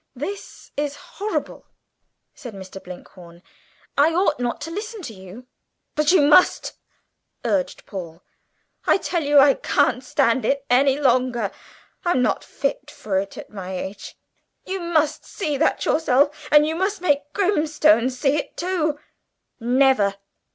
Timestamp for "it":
10.43-10.65, 13.19-13.37, 18.37-18.57